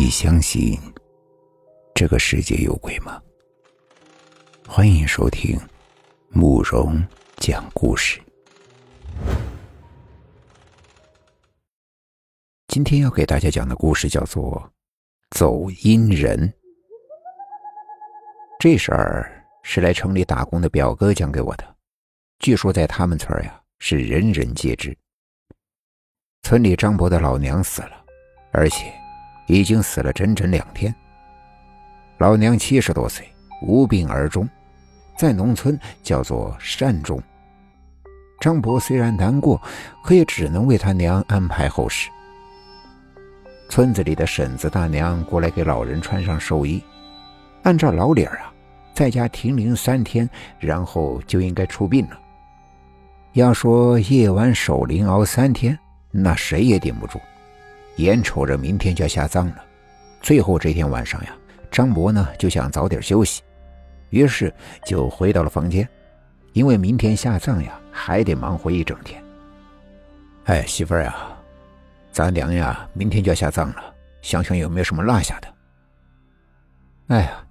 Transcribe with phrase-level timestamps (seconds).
[0.00, 0.78] 你相信
[1.92, 3.20] 这个世界有鬼吗？
[4.64, 5.58] 欢迎收听
[6.28, 7.04] 慕容
[7.38, 8.20] 讲故事。
[12.68, 14.70] 今天要给大家讲的故事叫做
[15.36, 16.48] 《走阴人》。
[18.60, 21.76] 这事儿是来城里打工的表哥讲给我的。
[22.38, 24.96] 据说在他们村呀，是人人皆知。
[26.44, 28.04] 村里张伯的老娘死了，
[28.52, 28.94] 而且。
[29.48, 30.94] 已经死了整整两天。
[32.18, 33.28] 老娘七十多岁，
[33.62, 34.48] 无病而终，
[35.16, 37.20] 在农村叫做善终。
[38.40, 39.60] 张伯虽然难过，
[40.04, 42.08] 可也只能为他娘安排后事。
[43.68, 46.82] 村子里的婶子大娘过来给老人穿上寿衣，
[47.64, 48.52] 按照老理儿啊，
[48.94, 50.28] 在家停灵三天，
[50.58, 52.18] 然后就应该出殡了。
[53.34, 55.78] 要说夜晚守灵熬三天，
[56.10, 57.20] 那谁也顶不住。
[57.98, 59.64] 眼瞅着明天就要下葬了，
[60.22, 61.36] 最后这天晚上呀，
[61.70, 63.42] 张博呢就想早点休息，
[64.10, 64.52] 于是
[64.84, 65.88] 就回到了房间，
[66.52, 69.22] 因为明天下葬呀，还得忙活一整天。
[70.44, 71.14] 哎，媳妇儿呀，
[72.12, 75.48] 咱娘呀，明天就要下葬了，想想有没有什么落下的？
[77.08, 77.44] 哎呀，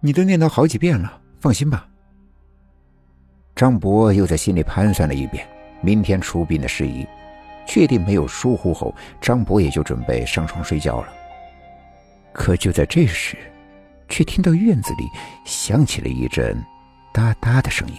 [0.00, 1.86] 你都念叨好几遍了，放心吧。
[3.54, 5.46] 张博又在心里盘算了一遍
[5.80, 7.06] 明天出殡的事宜。
[7.66, 11.08] 确定没有疏忽后，张博也就准备上床睡觉了。
[12.32, 13.36] 可就在这时，
[14.08, 15.04] 却听到院子里
[15.44, 16.56] 响起了一阵
[17.12, 17.94] 哒哒的声音，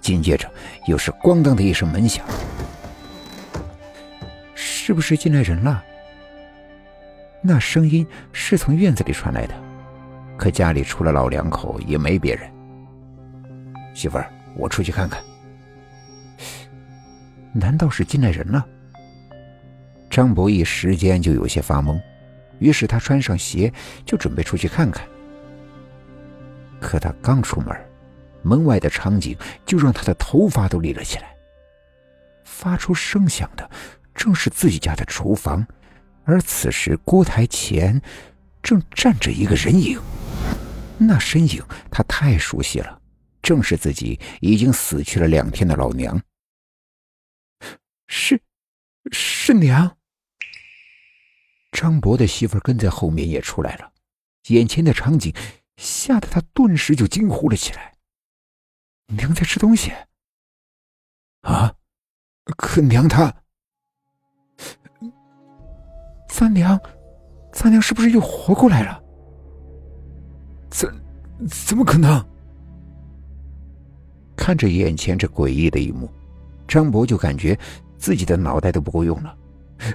[0.00, 0.50] 紧接着
[0.86, 2.24] 又是咣当的一声门响。
[4.54, 5.82] 是不是进来人了？
[7.40, 9.54] 那声音是从院子里传来的，
[10.36, 12.50] 可家里除了老两口也没别人。
[13.94, 15.22] 媳妇儿，我出去看看。
[17.52, 18.66] 难道是进来人了？
[20.10, 22.00] 张博一时间就有些发懵，
[22.58, 23.72] 于是他穿上鞋
[24.04, 25.06] 就准备出去看看。
[26.80, 27.74] 可他刚出门，
[28.42, 31.34] 门外的场景就让他的头发都立了起来。
[32.44, 33.68] 发出声响的
[34.14, 35.66] 正是自己家的厨房，
[36.24, 38.00] 而此时锅台前
[38.62, 39.98] 正站着一个人影。
[40.98, 42.98] 那身影他太熟悉了，
[43.40, 46.20] 正是自己已经死去了两天的老娘。
[48.14, 48.38] 是，
[49.10, 49.96] 是娘。
[51.70, 53.90] 张博的媳妇跟在后面也出来了，
[54.48, 55.34] 眼前的场景
[55.78, 57.94] 吓得他顿时就惊呼了起来
[59.16, 59.90] ：“娘在吃东西！”
[61.40, 61.74] 啊！
[62.58, 63.34] 可娘她，
[66.28, 66.78] 咱娘，
[67.50, 69.02] 咱娘是不是又活过来了？
[70.68, 70.94] 怎
[71.48, 72.22] 怎么可能？
[74.36, 76.12] 看着眼前这诡异的一幕，
[76.68, 77.58] 张博就感觉。
[78.02, 79.32] 自己的脑袋都不够用了，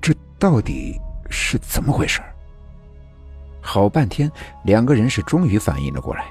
[0.00, 2.20] 这到底是怎么回事？
[3.60, 4.28] 好半天，
[4.64, 6.24] 两个人是终于反应了过来。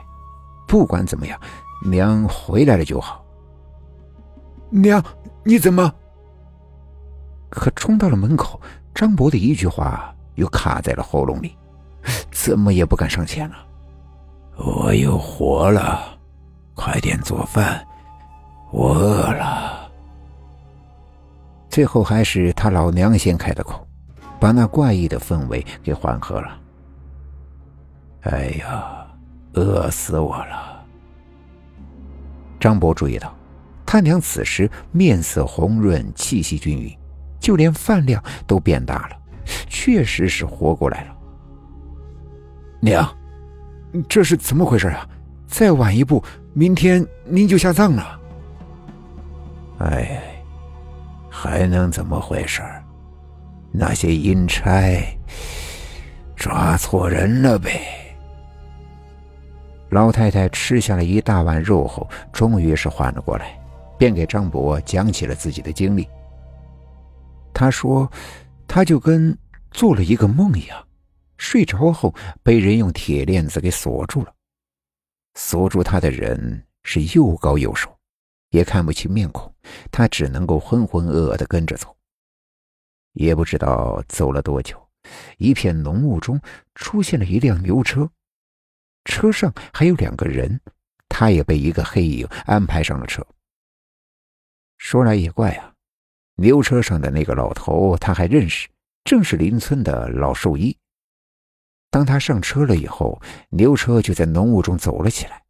[0.68, 1.40] 不管怎么样，
[1.86, 3.24] 娘回来了就好。
[4.70, 5.02] 娘，
[5.46, 5.94] 你怎么？
[7.50, 8.60] 可冲到了门口，
[8.94, 11.58] 张博的一句话又卡在了喉咙里，
[12.32, 13.56] 怎么也不敢上前了。
[14.58, 16.18] 我又活了，
[16.76, 17.82] 快点做饭，
[18.72, 19.71] 我饿了。
[21.72, 23.88] 最后还是他老娘先开的口，
[24.42, 26.60] 把那怪异的氛围给缓和了。
[28.24, 29.08] 哎呀，
[29.54, 30.86] 饿死我了！
[32.60, 33.34] 张博注意到，
[33.86, 36.94] 他娘此时面色红润，气息均匀，
[37.40, 39.16] 就连饭量都变大了，
[39.70, 41.16] 确实是活过来了。
[42.82, 43.10] 娘，
[44.10, 45.08] 这是怎么回事啊？
[45.48, 46.22] 再晚一步，
[46.54, 48.20] 明天您就下葬了。
[49.80, 50.22] 哎。
[51.42, 52.62] 还能怎么回事
[53.72, 55.04] 那些阴差
[56.36, 57.82] 抓错人了呗。
[59.90, 63.60] 老太太吃下了一大碗肉后，终于是缓了过来，
[63.98, 66.08] 便给张博讲起了自己的经历。
[67.52, 68.08] 他说
[68.70, 69.36] ：“他就跟
[69.72, 70.78] 做了一个梦一样，
[71.38, 74.32] 睡着后被人用铁链子给锁住了。
[75.34, 77.91] 锁住他的人是又高又瘦。”
[78.52, 79.54] 也看不清面孔，
[79.92, 81.94] 他只能够浑浑噩噩的跟着走。
[83.14, 84.82] 也不知道走了多久，
[85.38, 86.40] 一片浓雾中
[86.76, 88.10] 出现了一辆牛车，
[89.04, 90.62] 车上还有两个人，
[91.10, 93.26] 他也被一个黑影安排上了车。
[94.78, 95.74] 说来也怪啊，
[96.36, 98.70] 牛车上的那个老头他还认识，
[99.04, 100.78] 正是邻村的老兽医。
[101.90, 105.44] 当他上车了以后，牛车就在浓雾中走了起来，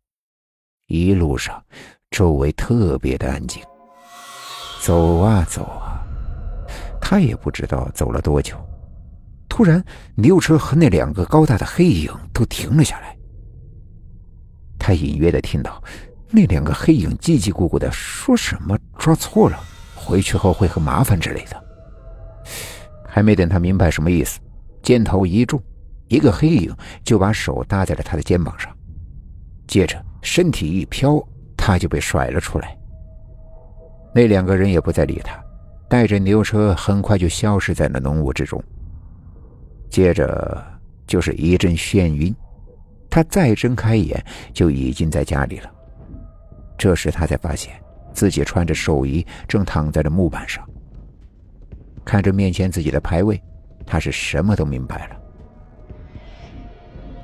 [0.88, 1.63] 一路上。
[2.11, 3.63] 周围特别的安静，
[4.81, 6.03] 走啊走啊，
[6.99, 8.57] 他也不知道走了多久，
[9.47, 9.81] 突然，
[10.15, 13.15] 牛车和那两个高大的黑影都停了下来。
[14.77, 15.81] 他隐约的听到
[16.29, 19.57] 那两个黑影叽叽咕咕的说什么“抓错了，
[19.95, 21.63] 回去后会很麻烦”之类的。
[23.07, 24.37] 还没等他明白什么意思，
[24.81, 25.63] 肩头一重，
[26.09, 26.75] 一个黑影
[27.05, 28.69] 就把手搭在了他的肩膀上，
[29.65, 31.15] 接着身体一飘，
[31.61, 32.75] 他就被甩了出来。
[34.15, 35.39] 那两个人也不再理他，
[35.87, 38.61] 带着牛车很快就消失在了浓雾之中。
[39.87, 40.59] 接着
[41.05, 42.35] 就是一阵眩晕，
[43.11, 45.71] 他再睁开眼就已经在家里了。
[46.79, 47.71] 这时他才发现
[48.11, 50.67] 自己穿着寿衣，正躺在了木板上。
[52.03, 53.39] 看着面前自己的牌位，
[53.85, 55.15] 他是什么都明白了。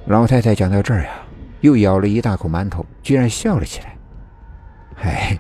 [0.05, 1.09] 老太太讲到这儿呀，
[1.61, 3.96] 又咬了一大口馒头，居然笑了起来。
[4.97, 5.39] 嘿，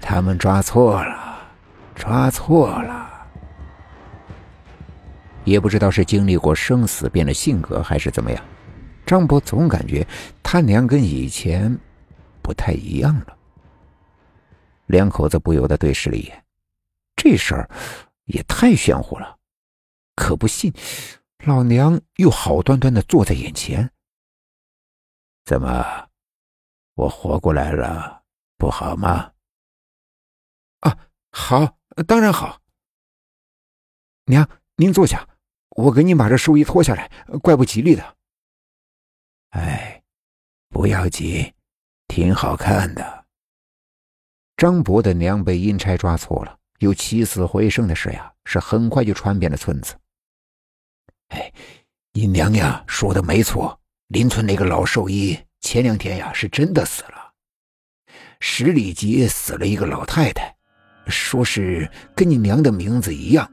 [0.00, 1.42] 他们抓错了，
[1.94, 3.10] 抓错了。
[5.44, 8.44] 也不知道是经历过生死变了性格，还是怎么样，
[9.06, 10.06] 张博总感觉
[10.42, 11.78] 他娘跟以前
[12.42, 13.36] 不太一样了。
[14.86, 16.44] 两口子不由得对视了一眼，
[17.16, 17.68] 这事儿
[18.24, 19.36] 也太玄乎了，
[20.14, 20.72] 可不信，
[21.44, 23.90] 老娘又好端端的坐在眼前。
[25.44, 26.08] 怎么，
[26.94, 28.23] 我活过来了
[28.56, 29.32] 不好吗？
[30.80, 30.98] 啊，
[31.30, 32.60] 好，当然好。
[34.26, 35.28] 娘，您坐下。
[35.70, 37.10] 我给您把这寿衣脱下来，
[37.42, 38.16] 怪不吉利的。
[39.50, 40.02] 哎，
[40.68, 41.52] 不要紧，
[42.06, 43.26] 挺好看的。
[44.56, 49.98] 张伯的娘被阴差抓错了，有起死回生的事呀，是很快就传遍了村子。
[51.30, 51.52] 哎，
[52.12, 57.13] 你娘呀，说的没错，邻村那个老兽医前两天呀是真的死了。
[58.46, 60.54] 十里街死了一个老太太，
[61.06, 63.50] 说是跟你娘的名字一样。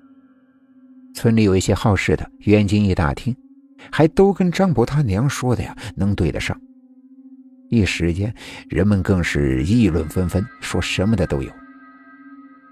[1.16, 3.34] 村里有一些好事的，远近一打听，
[3.90, 6.60] 还都跟张伯他娘说的呀能对得上。
[7.70, 8.36] 一时间，
[8.68, 11.50] 人们更是议论纷纷，说什么的都有。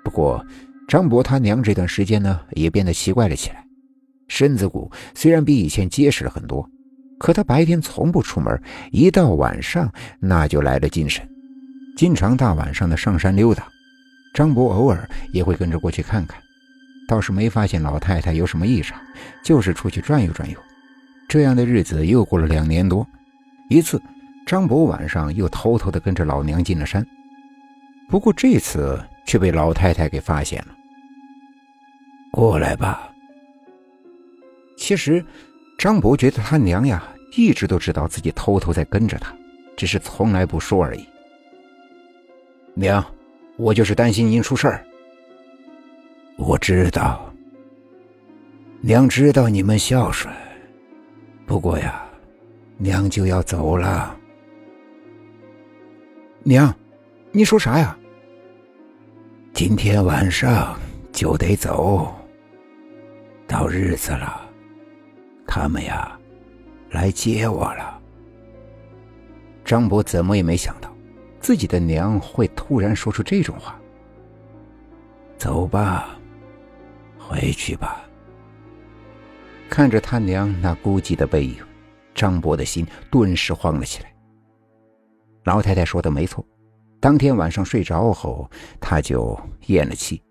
[0.03, 0.45] 不过，
[0.89, 3.65] 张伯他娘这段时间呢，也变得奇怪了起来。
[4.27, 6.69] 身子骨虽然比以前结实了很多，
[7.17, 8.61] 可他白天从不出门，
[8.91, 9.89] 一到晚上
[10.19, 11.25] 那就来了精神，
[11.99, 13.67] 经常大晚上的上山溜达。
[14.33, 16.41] 张伯偶尔也会跟着过去看看。
[17.09, 18.97] 倒是没发现老太太有什么异常，
[19.43, 20.57] 就是出去转悠转悠。
[21.27, 23.05] 这样的日子又过了两年多。
[23.69, 24.01] 一次，
[24.45, 27.05] 张博晚上又偷偷的跟着老娘进了山，
[28.07, 30.73] 不过这次却被老太太给发现了。
[32.31, 33.11] 过来吧。
[34.77, 35.25] 其实，
[35.77, 37.03] 张博觉得他娘呀
[37.35, 39.35] 一直都知道自己偷偷在跟着他，
[39.75, 41.05] 只是从来不说而已。
[42.79, 43.05] 娘，
[43.57, 44.85] 我就是担心您出事儿。
[46.37, 47.29] 我知道，
[48.79, 50.33] 娘知道你们孝顺，
[51.45, 52.05] 不过呀，
[52.77, 54.17] 娘就要走了。
[56.41, 56.73] 娘，
[57.33, 57.97] 你说啥呀？
[59.51, 60.79] 今天晚上
[61.11, 62.09] 就得走，
[63.45, 64.49] 到日子了，
[65.45, 66.17] 他们呀
[66.91, 67.99] 来接我了。
[69.65, 70.89] 张博怎么也没想到，
[71.39, 73.79] 自己的娘会突然说出这种话。
[75.37, 76.15] 走吧。
[77.17, 78.03] 回去吧。
[79.69, 81.63] 看着他娘那孤寂的背影，
[82.15, 84.11] 张博的心顿时慌了起来。
[85.43, 86.43] 老太太说的没错，
[86.99, 88.49] 当天晚上睡着后，
[88.81, 90.21] 他就咽了气。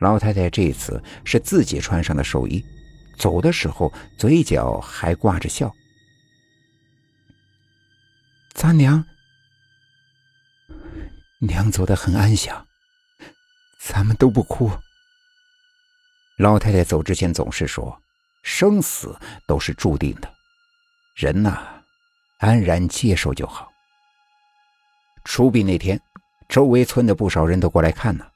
[0.00, 2.64] 老太太这次是自己穿上的寿衣，
[3.16, 5.72] 走的时候嘴角还挂着笑。
[8.54, 9.04] 咱娘，
[11.42, 12.66] 娘走得很安详，
[13.80, 14.70] 咱们都不哭。
[16.36, 17.98] 老太太走之前总是说
[18.44, 20.30] ：“生死都是注定的，
[21.16, 21.82] 人呐，
[22.40, 23.72] 安然接受就好。”
[25.24, 25.98] 出殡那天，
[26.46, 28.26] 周围村的不少人都过来看呢。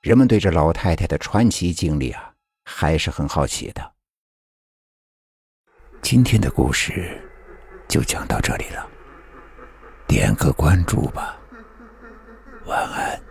[0.00, 2.32] 人们对这老太太的传奇经历啊，
[2.64, 3.92] 还是很好奇的。
[6.00, 7.22] 今天的故事
[7.86, 8.88] 就讲到这里了，
[10.06, 11.38] 点个关注吧，
[12.70, 13.29] 晚安。